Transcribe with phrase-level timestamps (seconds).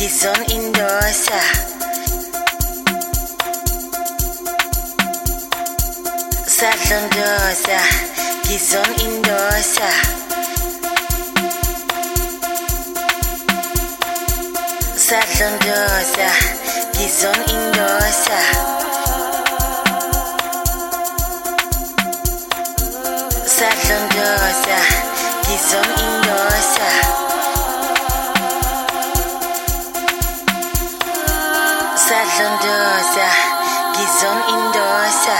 [0.00, 1.40] Gizon Indosa.
[6.48, 7.80] Sadlondosa.
[8.48, 9.90] Gizon Indosa.
[14.96, 16.28] Sadlondosa.
[16.96, 18.40] Gizon Indosa.
[23.44, 24.78] Sadlondosa.
[25.44, 27.39] Gizon Indosa.
[32.10, 33.28] Sadlondosa.
[33.94, 35.38] Gizon Indosa.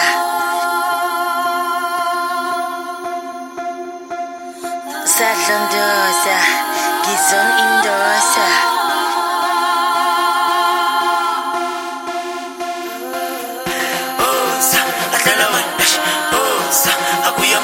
[5.05, 6.37] Sadlondosa.
[7.05, 8.47] Gizon Indosa.
[14.31, 14.81] Osa,
[15.75, 15.99] wesh.
[16.39, 16.93] Osa,
[17.27, 17.59] abuya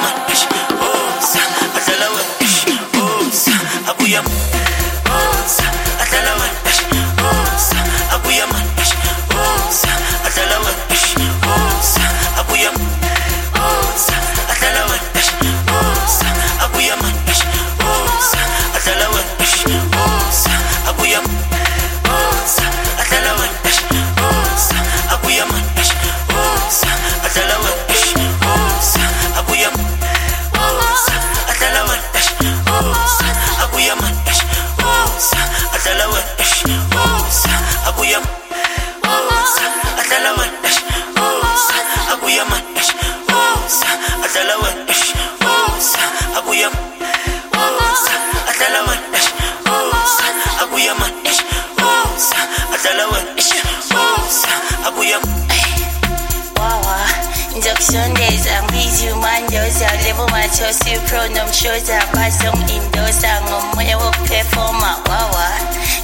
[57.57, 65.49] Ngizokusondeza ngibizi umandoza lebo mathosi pronom shoza basong indosa ngomoya wokuphefoma wawa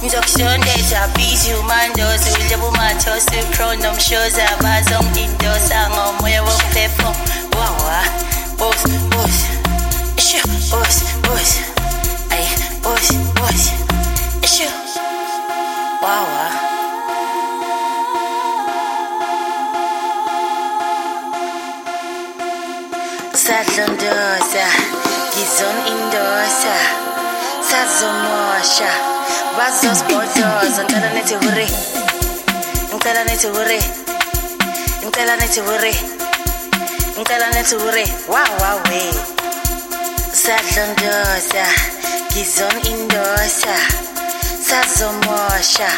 [0.02, 7.16] ngizokusondeza bizi umandoza lebo mathosi pronom shoza basong indosa ngomoya wokuphefoma
[7.56, 8.02] wawa
[8.58, 9.36] boss boss
[10.18, 11.50] isho boss boss.
[12.30, 12.46] Ay
[12.82, 13.70] boss boss
[14.42, 14.70] isho
[16.02, 16.63] wawa
[23.44, 24.64] Sadlondosa,
[25.36, 26.76] Gizon Indosa,
[27.60, 28.88] Sazomosha,
[29.52, 31.68] Bazos Bodos, and Telaneti Hurry,
[32.88, 33.80] and Telaneti Hurry,
[35.04, 35.92] and Telaneti Hurry,
[37.18, 39.12] and Telaneti Hurry, wow, wow, way.
[40.32, 41.66] Sadlondosa,
[42.32, 43.76] Gizon Indosa,
[44.64, 45.90] Sazomosha,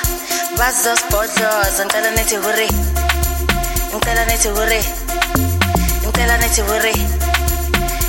[0.59, 2.67] Bazos Bodos, and Telaneti Hurry,
[3.95, 5.07] and Telaneti Hurry.
[6.07, 6.93] ngicela nethi hore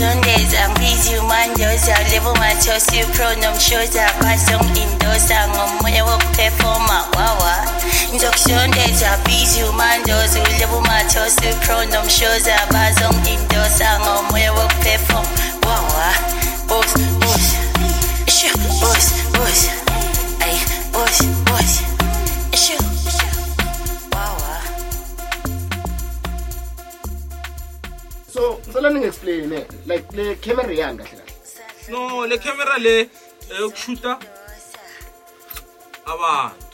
[0.00, 7.56] ngizokusondeza ngibizi umandoza lebo mathosi pronom shoza basong indosa ngomoya wokuphefoma wawa.
[8.12, 15.28] Ngizokusondeza bizi umandoza lebo mathosi pronom shoza basong indosa ngomoya wokuphefoma
[15.66, 16.14] wawa.
[16.68, 17.56] Boss boss
[18.80, 19.79] boss boss
[28.40, 29.52] so ngicela ningi-explain
[29.86, 31.22] like le camera yani kahle kahle.
[31.90, 33.08] No le camera le
[33.54, 34.18] eyokushuta
[36.12, 36.69] abantu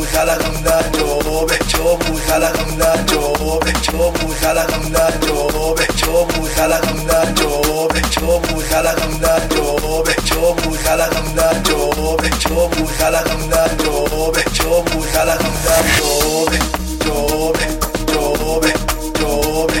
[0.00, 3.14] udlala kamnandi udlala kamnandi udlala kamnandi
[4.24, 5.30] udlala kamnandi
[6.38, 7.44] udlala kamnandi
[8.52, 16.58] udlala kamnandi Jobe Jobe udlala kamnandi Jobe Jobe udlala kamnandi Jobe Jobe udlala kamnandi
[19.20, 19.80] Jobe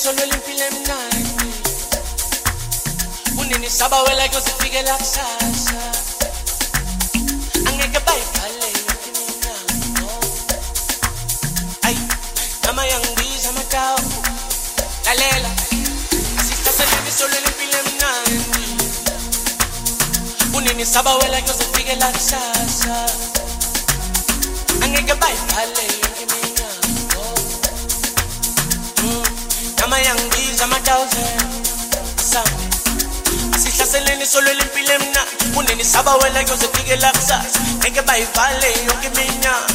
[0.00, 1.52] so no limpi lem nani
[3.38, 5.80] Unini saba wela kyosi fike la kusasa?
[7.68, 10.12] Angeke bayibhale yonke iminyango
[11.82, 11.98] Ayi,
[12.66, 14.22] mama yangibiza amatafu.
[15.04, 15.50] Lalela,
[16.38, 18.44] asithaseleni so no limpi lem nani
[20.56, 23.06] Unini saba wela kyosi fike la kusasa?
[24.82, 25.89] Angeke bayibhale
[34.30, 35.24] solo el pilemna
[35.56, 39.74] Uneni sabawela kuyozefika elakusasa ngeke bayivale yonke iminyaka.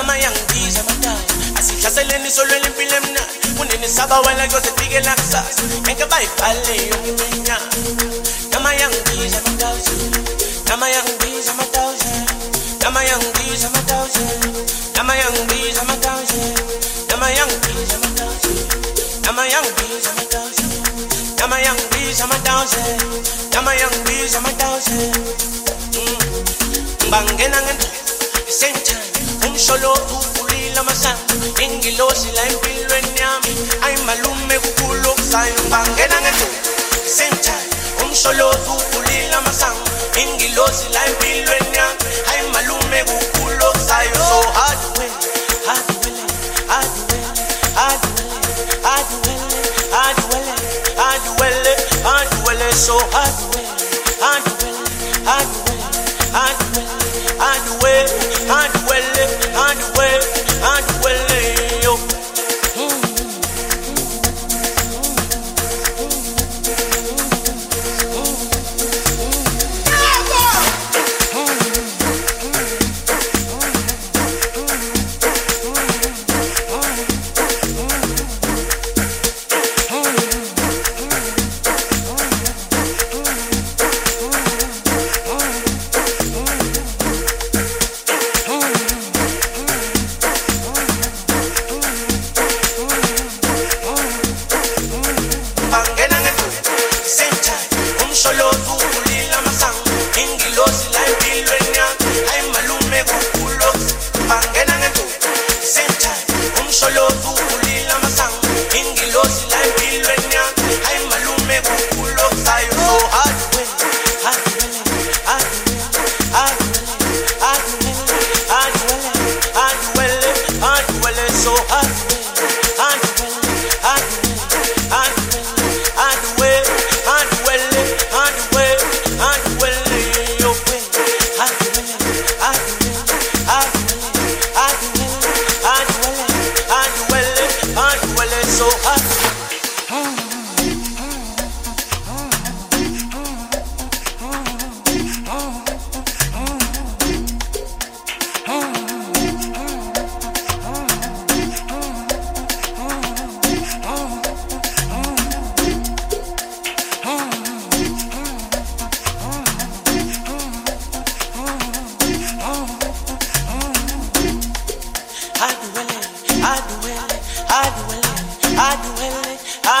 [0.00, 1.20] Amayangibiza amadala
[1.58, 7.76] asihlaseleni solo elimpilo emnani uneni sabawela kuyozefika elakusasa ngeke bayivale yonke iminyaka.
[8.56, 10.16] Amayangibiza amadawuzini
[10.72, 12.26] amayangibiza amadawuzini
[12.86, 14.66] amayangibiza amadawuzini
[15.00, 15.55] amayangibiza
[22.16, 24.06] bees, I'm a thousand, I'm a young mm.
[24.06, 25.12] bees, I'm a dancing.
[27.10, 27.82] Bangenang and
[28.48, 28.96] Senta,
[29.46, 31.12] um solo upuli lamasa.
[31.60, 33.52] Ingilo sila impilwe nyami.
[33.82, 36.40] Ay malume kukulo sa yung bangenang and
[37.04, 37.54] Senta,
[38.02, 39.68] um solo upuli lamasa.
[40.16, 42.04] Ingilo sila impilwe nyami.
[42.32, 43.35] Ay malume kukulo
[52.86, 53.45] 手汗。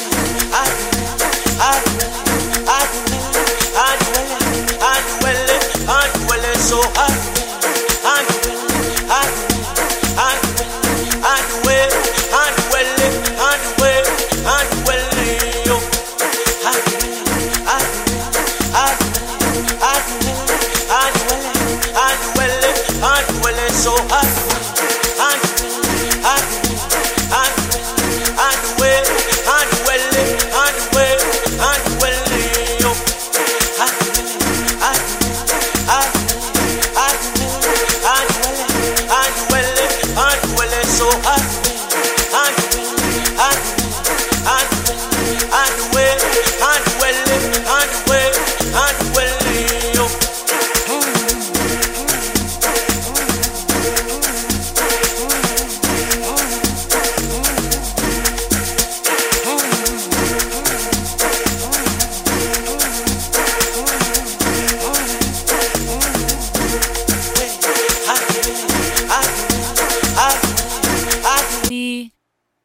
[2.72, 4.36] Anduele,
[4.80, 7.41] Anduele, Anduele, so Anduele.